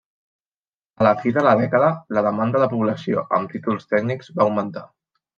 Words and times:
A 1.01 1.05
la 1.07 1.09
fi 1.17 1.33
de 1.33 1.43
la 1.47 1.51
dècada 1.59 1.89
la 2.17 2.23
demanda 2.27 2.61
de 2.63 2.69
població 2.71 3.25
amb 3.39 3.53
títols 3.57 3.85
tècnics 3.93 4.33
va 4.41 4.45
augmentar. 4.47 4.85